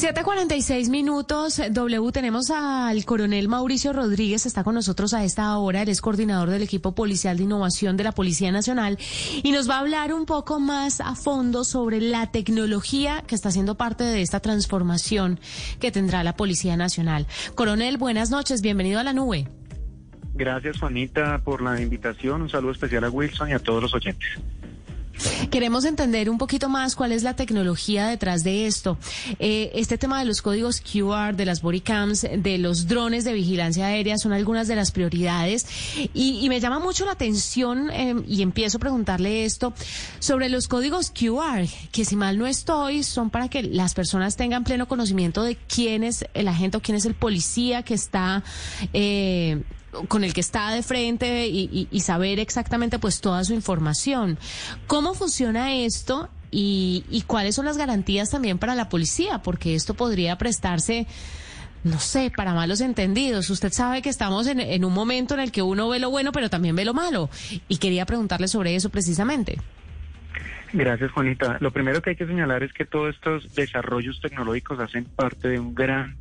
[0.00, 1.60] 7:46 minutos.
[1.72, 5.82] W, tenemos al coronel Mauricio Rodríguez, está con nosotros a esta hora.
[5.82, 8.96] Él es coordinador del equipo policial de innovación de la Policía Nacional
[9.42, 13.50] y nos va a hablar un poco más a fondo sobre la tecnología que está
[13.50, 15.40] siendo parte de esta transformación
[15.80, 17.26] que tendrá la Policía Nacional.
[17.56, 18.62] Coronel, buenas noches.
[18.62, 19.48] Bienvenido a la nube.
[20.34, 22.42] Gracias, Juanita, por la invitación.
[22.42, 24.28] Un saludo especial a Wilson y a todos los oyentes.
[25.50, 28.98] Queremos entender un poquito más cuál es la tecnología detrás de esto.
[29.38, 33.86] Eh, este tema de los códigos QR, de las bodycams, de los drones de vigilancia
[33.86, 35.66] aérea son algunas de las prioridades
[36.14, 39.72] y, y me llama mucho la atención eh, y empiezo a preguntarle esto
[40.18, 44.64] sobre los códigos QR, que si mal no estoy son para que las personas tengan
[44.64, 48.42] pleno conocimiento de quién es el agente o quién es el policía que está
[48.92, 49.62] eh,
[50.08, 54.38] con el que está de frente y, saber exactamente pues toda su información.
[54.86, 59.42] ¿Cómo funciona esto y, y cuáles son las garantías también para la policía?
[59.42, 61.06] Porque esto podría prestarse
[61.84, 63.50] no sé, para malos entendidos.
[63.50, 66.50] Usted sabe que estamos en, un momento en el que uno ve lo bueno, pero
[66.50, 67.30] también ve lo malo.
[67.68, 69.58] Y quería preguntarle sobre eso precisamente.
[70.72, 71.56] Gracias, Juanita.
[71.60, 75.58] Lo primero que hay que señalar es que todos estos desarrollos tecnológicos hacen parte de
[75.58, 76.16] un gran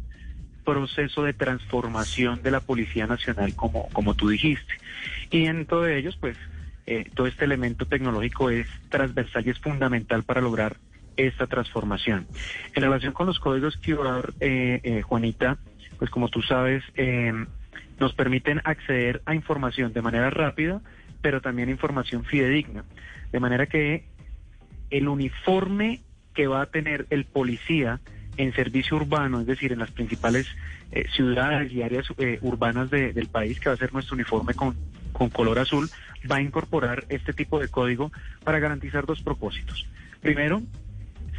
[0.68, 4.74] proceso de transformación de la Policía Nacional, como, como tú dijiste.
[5.32, 6.36] Y en todos ellos, pues,
[6.86, 10.76] eh, todo este elemento tecnológico es transversal y es fundamental para lograr
[11.16, 12.28] esta transformación.
[12.76, 15.58] En relación con los códigos QR, eh, eh, Juanita,
[16.00, 16.84] pues como tú sabes,
[17.98, 20.82] nos permiten acceder a información de manera rápida,
[21.22, 22.84] pero también información fidedigna.
[23.32, 24.04] De manera que
[24.90, 26.02] el uniforme
[26.34, 28.02] que va a tener el policía
[28.38, 30.48] en servicio urbano, es decir, en las principales
[30.92, 34.54] eh, ciudades y áreas eh, urbanas de, del país, que va a ser nuestro uniforme
[34.54, 34.76] con,
[35.12, 35.90] con color azul,
[36.30, 38.12] va a incorporar este tipo de código
[38.44, 39.88] para garantizar dos propósitos.
[40.22, 40.62] Primero,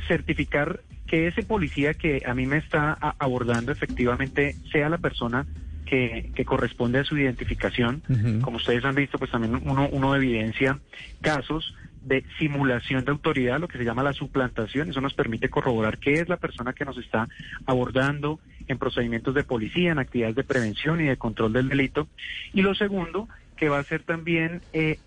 [0.07, 5.47] certificar que ese policía que a mí me está abordando efectivamente sea la persona
[5.87, 8.03] que, que, corresponde a su identificación.
[8.09, 8.41] Uh -huh.
[8.43, 10.79] Como ustedes han visto, pues también uno, uno evidencia
[11.23, 11.75] casos
[12.09, 14.91] de simulación de autoridad, lo que se llama la suplantación.
[14.91, 17.29] Eso nos permite corroborar qué es la persona que nos está
[17.67, 22.09] abordando en procedimientos de policía, en actividades de prevención y de control del delito.
[22.53, 24.99] Y lo segundo, que va a ser también eh,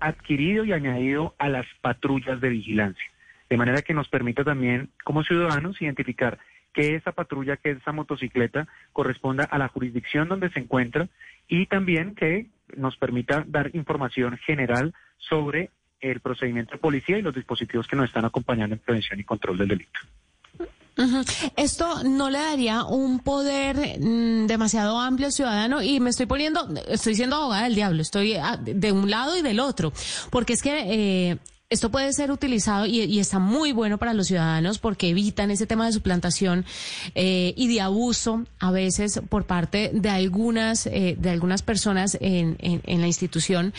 [0.00, 3.04] adquirido y añadido a las patrullas de vigilancia.
[3.50, 6.38] De manera que nos permita también, como ciudadanos, identificar
[6.72, 11.08] que esa patrulla, que esa motocicleta corresponda a la jurisdicción donde se encuentra
[11.48, 15.70] y también que nos permita dar información general sobre
[16.00, 19.58] el procedimiento de policía y los dispositivos que nos están acompañando en prevención y control
[19.58, 20.00] del delito.
[21.56, 26.68] Esto no le daría un poder mmm, demasiado amplio al ciudadano y me estoy poniendo,
[26.88, 29.92] estoy siendo abogada del diablo, estoy de un lado y del otro,
[30.30, 31.38] porque es que eh,
[31.70, 35.84] esto puede ser utilizado y, está muy bueno para los ciudadanos porque evitan ese tema
[35.84, 36.64] de suplantación
[37.14, 42.56] eh, y de abuso a veces por parte de algunas eh, de algunas personas en,
[42.60, 43.74] en, en, la institución.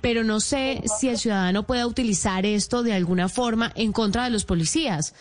[0.00, 4.30] Pero no sé si el ciudadano pueda utilizar esto de alguna forma en contra de
[4.30, 5.16] los policías.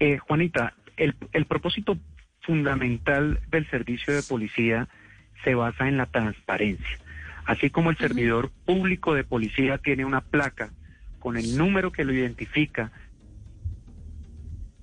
[0.00, 1.98] Eh, Juanita, el, el propósito
[2.40, 4.88] fundamental del servicio de policía
[5.44, 7.03] se basa en la transparencia.
[7.44, 10.70] Así como el servidor público de policía tiene una placa
[11.18, 12.92] con el número que lo identifica,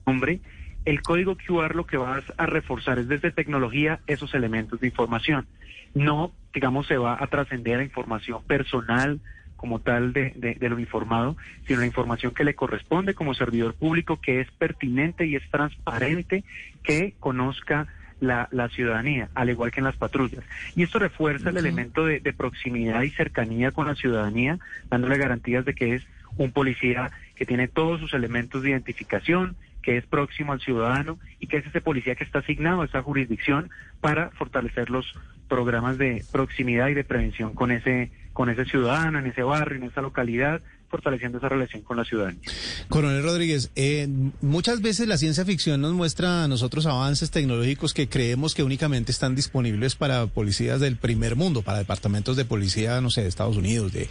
[0.05, 0.41] hombre,
[0.85, 5.47] el código QR lo que vas a reforzar es desde tecnología esos elementos de información.
[5.93, 9.19] No, digamos, se va a trascender a información personal
[9.55, 13.75] como tal de, de, de, lo informado, sino la información que le corresponde como servidor
[13.75, 16.43] público, que es pertinente y es transparente,
[16.81, 17.87] que conozca
[18.21, 20.43] la, la, ciudadanía, al igual que en las patrullas.
[20.75, 24.59] Y esto refuerza el elemento de, de, proximidad y cercanía con la ciudadanía,
[24.89, 26.03] dándole garantías de que es
[26.37, 31.47] un policía que tiene todos sus elementos de identificación, que es próximo al ciudadano y
[31.47, 33.69] que es ese policía que está asignado a esa jurisdicción
[33.99, 35.13] para fortalecer los
[35.47, 39.83] programas de proximidad y de prevención con ese, con ese ciudadano, en ese barrio, en
[39.83, 42.41] esa localidad, fortaleciendo esa relación con la ciudadanía.
[42.89, 44.07] Coronel Rodríguez, eh,
[44.41, 49.11] muchas veces la ciencia ficción nos muestra a nosotros avances tecnológicos que creemos que únicamente
[49.11, 53.57] están disponibles para policías del primer mundo, para departamentos de policía, no sé, de Estados
[53.57, 54.07] Unidos, de,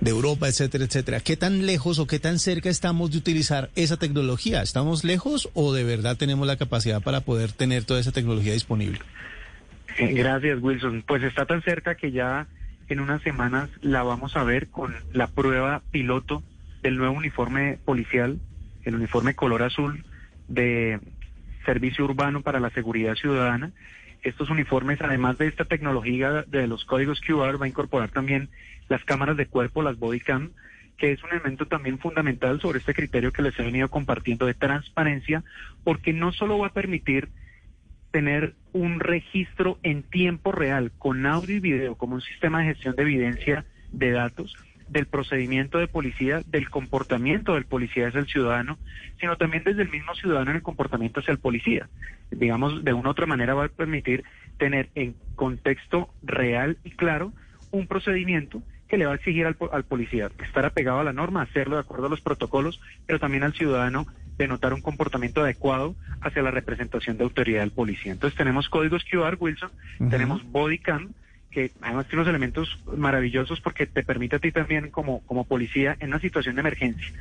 [0.00, 1.20] de Europa, etcétera, etcétera.
[1.20, 4.62] ¿Qué tan lejos o qué tan cerca estamos de utilizar esa tecnología?
[4.62, 9.00] ¿Estamos lejos o de verdad tenemos la capacidad para poder tener toda esa tecnología disponible?
[9.98, 11.04] Eh, gracias, Wilson.
[11.06, 12.46] Pues está tan cerca que ya
[12.90, 16.42] en unas semanas la vamos a ver con la prueba piloto
[16.82, 18.40] del nuevo uniforme policial,
[18.84, 20.04] el uniforme color azul
[20.48, 20.98] de
[21.64, 23.72] Servicio Urbano para la Seguridad Ciudadana.
[24.22, 28.48] Estos uniformes, además de esta tecnología de los códigos QR, va a incorporar también
[28.88, 30.50] las cámaras de cuerpo, las body cam,
[30.98, 34.54] que es un elemento también fundamental sobre este criterio que les he venido compartiendo de
[34.54, 35.44] transparencia,
[35.84, 37.28] porque no solo va a permitir
[38.10, 42.96] tener un registro en tiempo real con audio y video como un sistema de gestión
[42.96, 44.56] de evidencia de datos
[44.88, 48.76] del procedimiento de policía, del comportamiento del policía hacia el ciudadano,
[49.20, 51.88] sino también desde el mismo ciudadano en el comportamiento hacia el policía.
[52.30, 54.24] Digamos, de una u otra manera va a permitir
[54.58, 57.32] tener en contexto real y claro
[57.70, 61.42] un procedimiento que le va a exigir al, al policía estar apegado a la norma,
[61.42, 64.06] hacerlo de acuerdo a los protocolos, pero también al ciudadano
[64.44, 68.12] denotar un comportamiento adecuado hacia la representación de autoridad del policía.
[68.12, 69.70] Entonces tenemos códigos QR, Wilson,
[70.10, 71.10] tenemos body cam,
[71.50, 75.96] que además tiene unos elementos maravillosos porque te permite a ti también como, como policía
[76.00, 77.12] en una situación de emergencia,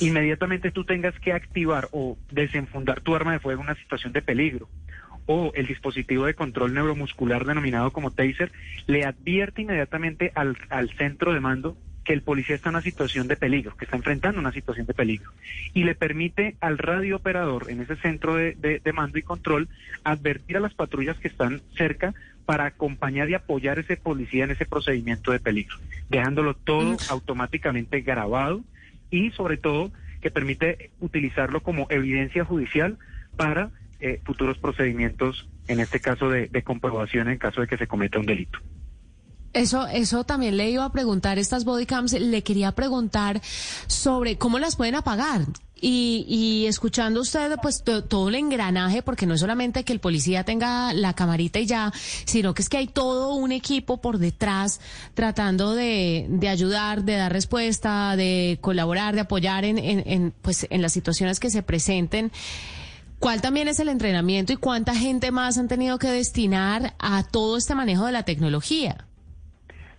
[0.00, 4.22] inmediatamente tú tengas que activar o desenfundar tu arma de fuego en una situación de
[4.22, 4.68] peligro
[5.26, 8.52] o el dispositivo de control neuromuscular denominado como taser,
[8.86, 13.26] le advierte inmediatamente al, al centro de mando que el policía está en una situación
[13.26, 15.32] de peligro, que está enfrentando una situación de peligro,
[15.74, 19.68] y le permite al radiooperador en ese centro de, de, mando y control
[20.04, 22.14] advertir a las patrullas que están cerca
[22.44, 25.76] para acompañar y apoyar a ese policía en ese procedimiento de peligro,
[26.08, 26.98] dejándolo todo mm.
[27.10, 28.62] automáticamente grabado
[29.10, 29.90] y sobre todo
[30.22, 32.98] que permite utilizarlo como evidencia judicial
[33.36, 37.88] para eh, futuros procedimientos, en este caso de, de comprobación en caso de que se
[37.88, 38.60] cometa un delito.
[39.52, 43.40] Eso, eso también le iba a preguntar, estas bodycams, le quería preguntar
[43.86, 45.46] sobre cómo las pueden apagar.
[45.78, 50.42] Y, y escuchando usted, pues todo el engranaje, porque no es solamente que el policía
[50.42, 51.92] tenga la camarita y ya,
[52.24, 54.80] sino que es que hay todo un equipo por detrás
[55.12, 60.66] tratando de, de ayudar, de dar respuesta, de colaborar, de apoyar en, en, en, pues,
[60.70, 62.32] en las situaciones que se presenten.
[63.18, 67.56] ¿Cuál también es el entrenamiento y cuánta gente más han tenido que destinar a todo
[67.58, 69.05] este manejo de la tecnología?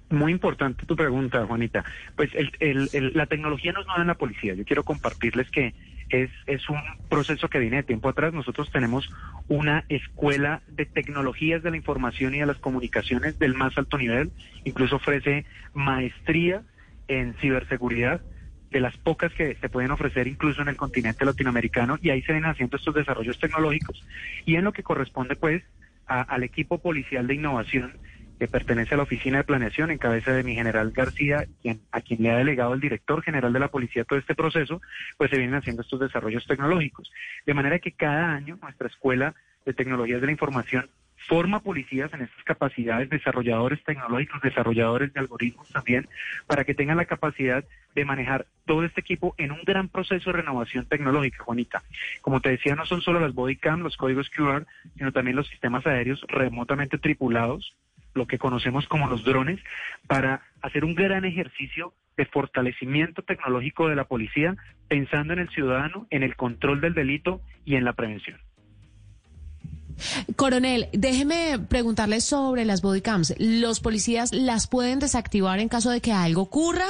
[0.10, 1.84] Muy importante tu pregunta, Juanita.
[2.16, 4.54] Pues el, el, la tecnología no es nada en la policía.
[4.54, 5.74] Yo quiero compartirles que
[6.10, 6.78] es, es un
[7.10, 8.34] proceso que viene de tiempo atrás.
[8.34, 9.10] Nosotros tenemos
[9.50, 14.32] una escuela de tecnologías de la información y de las comunicaciones del más alto nivel.
[14.64, 16.64] Incluso ofrece maestría
[17.10, 18.22] en ciberseguridad
[18.72, 22.34] de las pocas que se pueden ofrecer incluso en el continente latinoamericano y ahí se
[22.34, 24.06] ven haciendo estos desarrollos tecnológicos.
[24.46, 25.64] Y en lo que corresponde pues
[26.06, 27.98] al equipo policial de innovación
[28.38, 32.02] que pertenece a la Oficina de Planeación en cabeza de mi general García, quien, a
[32.02, 34.82] quien le ha delegado el director general de la policía todo este proceso,
[35.18, 37.12] pues se vienen haciendo estos desarrollos tecnológicos.
[37.46, 39.36] De manera que cada año nuestra Escuela
[39.66, 40.90] de Tecnologías de la Información
[41.28, 46.08] forma policías en estas capacidades, desarrolladores tecnológicos, desarrolladores de algoritmos también,
[46.46, 50.38] para que tengan la capacidad de manejar todo este equipo en un gran proceso de
[50.38, 51.84] renovación tecnológica, Juanita.
[52.22, 54.66] Como te decía, no son solo las bodycam, los códigos QR,
[54.98, 57.76] sino también los sistemas aéreos remotamente tripulados,
[58.18, 59.60] lo que conocemos como los drones,
[60.08, 64.56] para hacer un gran ejercicio de fortalecimiento tecnológico de la policía,
[64.88, 68.40] pensando en el ciudadano, en el control del delito y en la prevención.
[70.36, 73.34] Coronel, déjeme preguntarle sobre las bodycams.
[73.38, 76.88] ¿Los policías las pueden desactivar en caso de que algo ocurra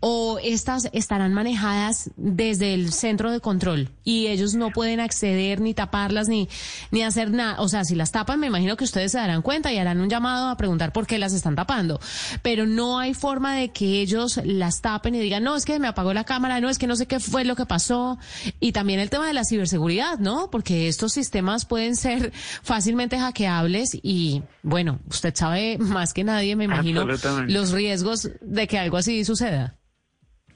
[0.00, 5.74] o estas estarán manejadas desde el centro de control y ellos no pueden acceder ni
[5.74, 6.48] taparlas ni,
[6.90, 7.60] ni hacer nada?
[7.60, 10.08] O sea, si las tapan, me imagino que ustedes se darán cuenta y harán un
[10.08, 12.00] llamado a preguntar por qué las están tapando.
[12.42, 15.88] Pero no hay forma de que ellos las tapen y digan, no, es que me
[15.88, 18.18] apagó la cámara, no, es que no sé qué fue lo que pasó.
[18.60, 20.50] Y también el tema de la ciberseguridad, ¿no?
[20.50, 26.64] Porque estos sistemas pueden ser fácilmente hackeables y bueno, usted sabe más que nadie, me
[26.64, 27.06] imagino,
[27.46, 29.76] los riesgos de que algo así suceda.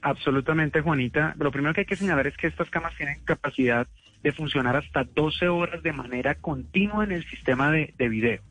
[0.01, 1.35] Absolutamente, Juanita.
[1.37, 3.87] Lo primero que hay que señalar es que estas camas tienen capacidad
[4.23, 8.41] de funcionar hasta 12 horas de manera continua en el sistema de, video.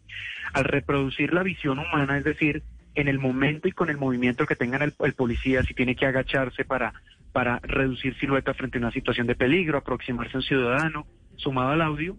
[0.53, 2.63] Al reproducir la visión humana, es decir,
[2.95, 6.07] en el momento y con el movimiento que tengan el, el policía, si tiene que
[6.07, 6.93] agacharse para,
[7.33, 11.07] para reducir silueta frente a una situación de peligro, aproximarse a un ciudadano,
[11.37, 12.17] sumado al audio,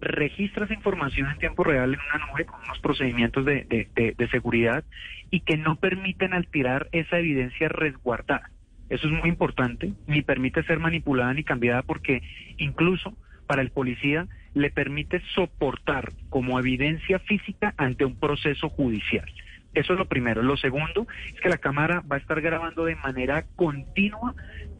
[0.00, 4.84] registra esa información en tiempo real en una nube con unos procedimientos de, de, seguridad
[5.30, 8.50] y que no permiten alterar esa evidencia resguardada.
[8.88, 12.22] eso es muy importante, ni permite ser manipulada ni cambiada porque
[12.56, 13.14] incluso
[13.46, 19.26] para el policía le permite soportar como evidencia física ante un proceso judicial.
[19.74, 20.42] Eso es lo primero.
[20.42, 24.34] Lo segundo es que la cámara va a estar grabando de manera continua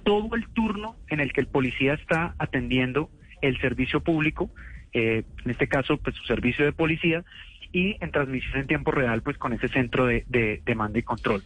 [0.05, 3.11] todo el turno en el que el policía está atendiendo
[3.43, 4.51] el servicio público,
[4.93, 7.25] eh, en este caso, pues su servicio de policía,
[7.73, 11.43] y en transmisión en tiempo real, pues con ese centro de, de, mando y control.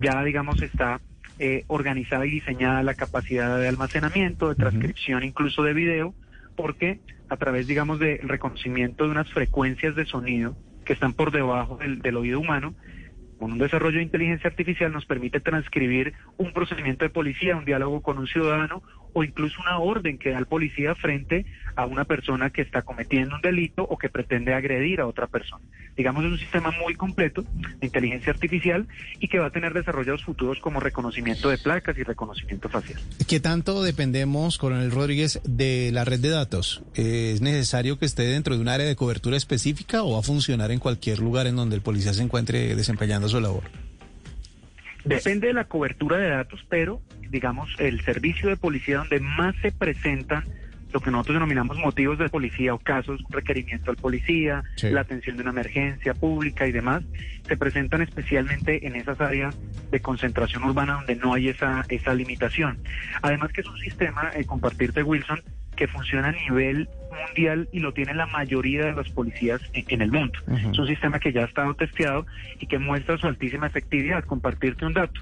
[0.00, 1.00] Ya, digamos, está
[1.38, 6.14] eh, organizada y diseñada la capacidad de almacenamiento, de transcripción, incluso de video,
[6.56, 11.76] porque a través, digamos, del reconocimiento de unas frecuencias de sonido que están por debajo
[11.76, 12.74] del, del oído humano,
[13.38, 18.00] con un desarrollo de inteligencia artificial nos permite transcribir un procedimiento de policía, un diálogo
[18.00, 18.82] con un ciudadano
[19.16, 23.36] o incluso una orden que da el policía frente a una persona que está cometiendo
[23.36, 25.64] un delito o que pretende agredir a otra persona.
[25.96, 27.42] Digamos, es un sistema muy completo
[27.80, 28.86] de inteligencia artificial
[29.18, 33.00] y que va a tener desarrollos futuros como reconocimiento de placas y reconocimiento facial.
[33.26, 36.82] ¿Qué tanto dependemos, coronel Rodríguez, de la red de datos?
[36.94, 40.72] ¿Es necesario que esté dentro de un área de cobertura específica o va a funcionar
[40.72, 43.85] en cualquier lugar en donde el policía se encuentre desempeñando su labor?
[45.06, 49.72] Depende de la cobertura de datos, pero digamos el servicio de policía donde más se
[49.72, 50.44] presentan
[50.92, 55.42] lo que nosotros denominamos motivos de policía o casos, requerimiento al policía, la atención de
[55.42, 57.02] una emergencia pública y demás,
[57.46, 59.54] se presentan especialmente en esas áreas
[59.90, 62.78] de concentración urbana donde no hay esa, esa limitación.
[63.20, 65.42] Además que es un sistema, eh, compartirte Wilson,
[65.76, 70.10] que funciona a nivel mundial y lo tiene la mayoría de las policías en, el
[70.10, 70.38] mundo.
[70.48, 72.26] Es un sistema que ya ha estado testeado
[72.60, 74.24] y que muestra su altísima efectividad.
[74.24, 75.20] Compartirte un dato.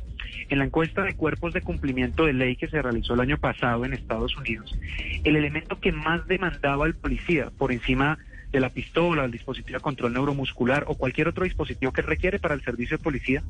[0.49, 3.85] En la encuesta de cuerpos de cumplimiento de ley que se realizó el año pasado
[3.85, 4.77] en Estados Unidos,
[5.25, 8.19] el elemento que más demandaba al policía por encima
[8.51, 12.55] de la pistola, el dispositivo de control neuromuscular o cualquier otro dispositivo que requiere para
[12.55, 13.43] el servicio de policía,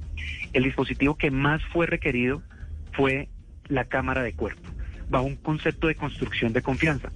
[0.53, 2.43] el dispositivo que más fue requerido
[2.93, 3.29] fue
[3.69, 4.71] la cámara de cuerpo
[5.14, 7.09] bajo un concepto de construcción de confianza.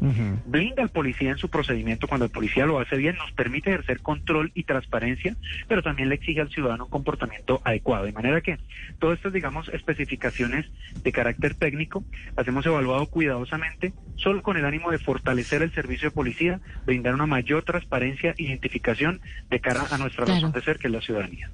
[0.46, 4.00] Blinda al policía en su procedimiento cuando el policía lo hace bien, nos permite ejercer
[4.00, 5.34] control y transparencia,
[5.66, 8.04] pero también le exige al ciudadano un comportamiento adecuado.
[8.04, 8.58] De manera que
[9.00, 10.66] todas estas, digamos, especificaciones
[11.02, 12.04] de carácter técnico
[12.36, 17.14] las hemos evaluado cuidadosamente, solo con el ánimo de fortalecer el servicio de policía, brindar
[17.14, 21.00] una mayor transparencia e identificación de cara a nuestra razón de ser, que es la
[21.00, 21.50] ciudadanía.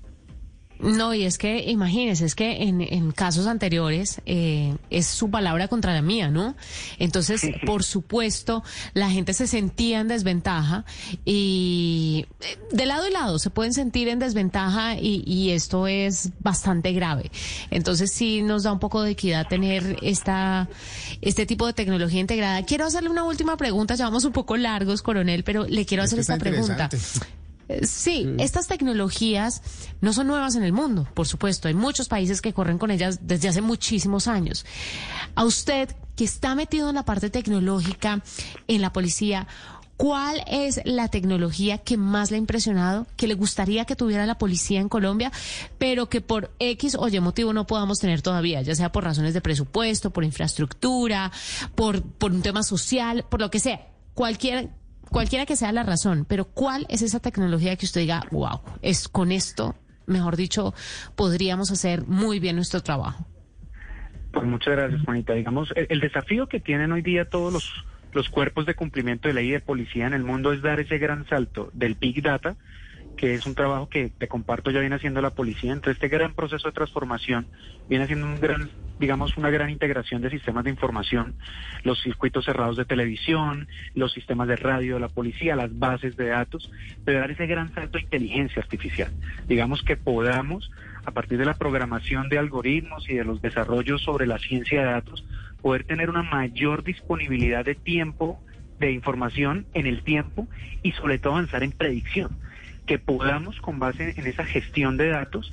[0.78, 5.69] No, y es que, imagínese, es que en, en casos anteriores eh, es su palabra
[5.69, 6.57] contra la mía, ¿no?
[6.99, 8.62] Entonces, por supuesto,
[8.93, 10.85] la gente se sentía en desventaja
[11.25, 16.31] y eh, de lado y lado se pueden sentir en desventaja y, y esto es
[16.40, 17.31] bastante grave.
[17.71, 20.69] Entonces, sí nos da un poco de equidad tener esta,
[21.21, 22.62] este tipo de tecnología integrada.
[22.64, 26.19] Quiero hacerle una última pregunta, ya vamos un poco largos, coronel, pero le quiero hacer
[26.19, 26.88] esta pregunta.
[27.83, 29.62] Sí, estas tecnologías
[30.00, 31.68] no son nuevas en el mundo, por supuesto.
[31.68, 34.66] Hay muchos países que corren con ellas desde hace muchísimos años.
[35.35, 38.23] A usted, que está metido en la parte tecnológica
[38.68, 39.47] en la policía,
[39.97, 44.38] ¿Cuál es la tecnología que más le ha impresionado, que le gustaría que tuviera la
[44.38, 45.30] policía en Colombia,
[45.78, 49.35] pero que por X o Y motivo no podamos tener todavía, ya sea por razones
[49.35, 51.30] de presupuesto, por infraestructura,
[51.76, 53.87] por, por un tema social, por lo que sea?
[54.14, 54.71] Cualquier
[55.14, 59.09] cualquiera que sea la razón, pero ¿cuál es esa tecnología que usted diga, wow, es
[59.09, 60.75] con esto, mejor dicho,
[61.14, 63.25] podríamos hacer muy bien nuestro trabajo?
[64.33, 65.33] Pues muchas gracias, Juanita.
[65.35, 67.73] Digamos, el, desafío que tienen hoy día todos los,
[68.12, 71.25] los cuerpos de cumplimiento de ley de policía en el mundo es dar ese gran
[71.28, 72.56] salto del Big Data
[73.16, 75.73] que es un trabajo que te comparto ya viene haciendo la policía.
[75.73, 77.47] Entre este gran proceso de transformación
[77.88, 81.34] viene haciendo un gran, digamos, una gran integración de sistemas de información,
[81.82, 86.28] los circuitos cerrados de televisión, los sistemas de radio de la policía, las bases de
[86.28, 86.70] datos,
[87.04, 89.12] pero dar ese gran salto de inteligencia artificial.
[89.48, 90.70] Digamos que podamos,
[91.04, 94.92] a partir de la programación de algoritmos y de los desarrollos sobre la ciencia de
[94.92, 95.26] datos,
[95.60, 98.40] poder tener una mayor disponibilidad de tiempo
[98.78, 100.46] de información en el tiempo
[100.82, 102.36] y sobre todo avanzar en predicción
[102.86, 105.52] que podamos, con base en esa gestión de datos,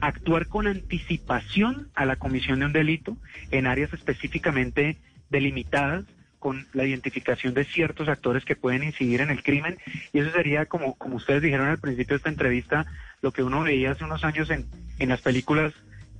[0.00, 3.16] actuar con anticipación a la comisión de un delito
[3.50, 4.96] en áreas específicamente
[5.30, 6.04] delimitadas
[6.38, 9.78] con la identificación de ciertos actores que pueden incidir en el crimen
[10.12, 12.86] y eso sería como como ustedes dijeron al principio de esta entrevista
[13.22, 14.66] lo que uno veía hace unos años en,
[15.00, 15.72] en las películas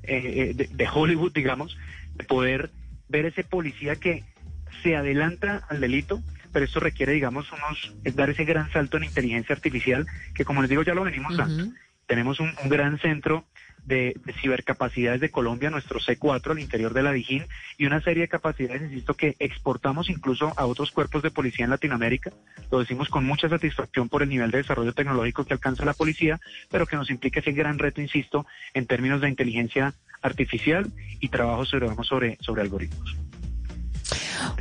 [0.03, 1.79] eh, eh, de, Hollywood digamos
[2.17, 2.71] de poder
[3.09, 4.25] ver ese policía que
[4.83, 6.21] se adelanta al delito
[6.53, 10.63] pero esto requiere, digamos, unos, es dar ese gran salto en inteligencia artificial, que como
[10.63, 11.73] les digo, ya lo venimos dando.
[12.07, 13.45] Tenemos un, gran centro
[13.89, 18.29] de, cibercapacidades de Colombia, nuestro C4 al interior de la Dijín, y una serie de
[18.29, 22.31] capacidades, insisto, que exportamos incluso a otros cuerpos de policía en Latinoamérica.
[22.71, 26.39] Lo decimos con mucha satisfacción por el nivel de desarrollo tecnológico que alcanza la policía,
[26.71, 31.65] pero que nos implica ese gran reto, insisto, en términos de inteligencia artificial y trabajo
[31.65, 33.28] sobre, sobre, sobre algoritmos.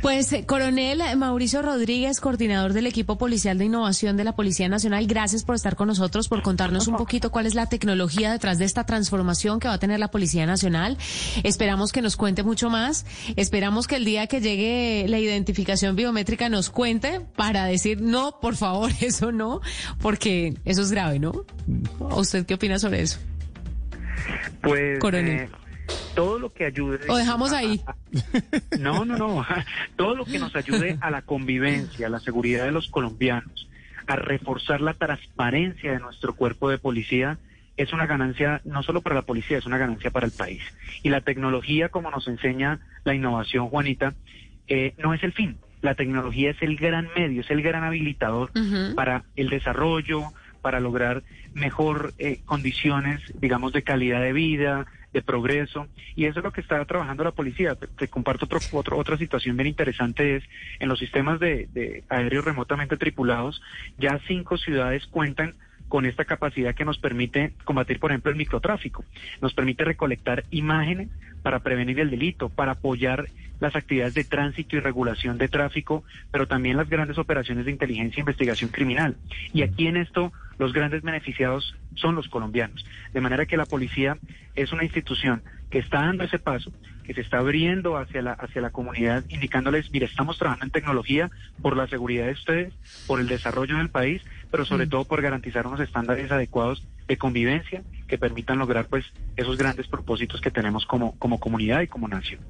[0.00, 5.06] Pues, eh, coronel Mauricio Rodríguez, coordinador del equipo policial de innovación de la Policía Nacional,
[5.06, 8.64] gracias por estar con nosotros, por contarnos un poquito cuál es la tecnología detrás de
[8.64, 10.96] esta transformación que va a tener la Policía Nacional.
[11.42, 13.06] Esperamos que nos cuente mucho más.
[13.36, 18.54] Esperamos que el día que llegue la identificación biométrica nos cuente para decir, no, por
[18.54, 19.60] favor, eso no,
[20.00, 21.44] porque eso es grave, ¿no?
[21.98, 23.18] ¿Usted qué opina sobre eso?
[24.62, 25.40] Pues, coronel.
[25.40, 25.50] Eh,
[26.14, 27.00] todo lo que ayude.
[27.08, 27.80] O dejamos ahí.
[28.78, 29.46] no, no, no.
[29.96, 33.68] Todo lo que nos ayude a la convivencia, a la seguridad de los colombianos,
[34.06, 37.38] a reforzar la transparencia de nuestro cuerpo de policía,
[37.76, 40.62] es una ganancia no solo para la policía, es una ganancia para el país.
[41.02, 44.14] Y la tecnología, como nos enseña la innovación, Juanita,
[44.66, 45.56] eh, no es el fin.
[45.80, 48.50] La tecnología es el gran medio, es el gran habilitador
[48.96, 51.22] para el desarrollo, para lograr
[51.54, 56.60] mejor eh, condiciones, digamos, de calidad de vida, de progreso, y eso es lo que
[56.60, 57.74] está trabajando la policía.
[57.74, 60.44] Te, comparto otro, otra situación bien interesante, es
[60.78, 63.62] en los sistemas de, de aéreos remotamente tripulados,
[63.98, 65.54] ya cinco ciudades cuentan
[65.88, 69.04] con esta capacidad que nos permite combatir, por ejemplo, el microtráfico.
[69.40, 71.08] Nos permite recolectar imágenes
[71.42, 73.26] para prevenir el delito, para apoyar
[73.60, 78.20] las actividades de tránsito y regulación de tráfico, pero también las grandes operaciones de inteligencia
[78.20, 79.16] e investigación criminal.
[79.52, 82.84] Y aquí en esto los grandes beneficiados son los colombianos.
[83.12, 84.18] De manera que la policía
[84.54, 86.72] es una institución que está dando ese paso,
[87.04, 91.30] que se está abriendo hacia la, hacia la comunidad, indicándoles, mire, estamos trabajando en tecnología
[91.60, 92.74] por la seguridad de ustedes,
[93.06, 94.90] por el desarrollo del país, pero sobre mm.
[94.90, 99.04] todo por garantizar unos estándares adecuados de convivencia que permitan lograr pues
[99.36, 102.40] esos grandes propósitos que tenemos como, como comunidad y como nación.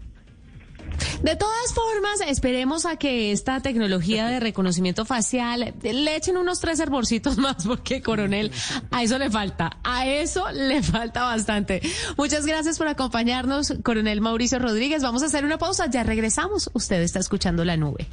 [1.23, 6.81] De todas formas, esperemos a que esta tecnología de reconocimiento facial le echen unos tres
[6.81, 8.53] hervorcitos más, porque coronel,
[8.91, 11.83] a eso le falta, a eso le falta bastante.
[12.17, 15.03] Muchas gracias por acompañarnos, coronel Mauricio Rodríguez.
[15.03, 16.71] Vamos a hacer una pausa, ya regresamos.
[16.73, 18.07] Usted está escuchando la nube.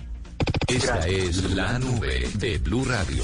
[0.68, 3.24] Esta es la nube de Blue Radio.